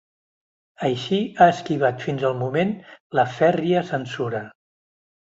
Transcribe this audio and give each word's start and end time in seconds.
Així 0.85 1.17
ha 1.43 1.47
esquivat 1.55 2.05
fins 2.05 2.25
al 2.29 2.33
moment 2.39 2.73
la 3.19 3.25
fèrria 3.35 3.83
censura. 3.91 4.41